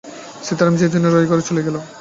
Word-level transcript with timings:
সীতারাম 0.45 0.75
সেই 0.79 0.89
দিনই 0.93 1.11
রায়গড়ে 1.11 1.43
চলিয়া 1.47 1.65
গেল। 1.67 1.77